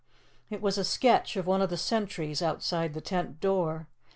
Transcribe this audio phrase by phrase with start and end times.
[0.49, 3.85] It was a sketch of one of the sentries outside the tent door.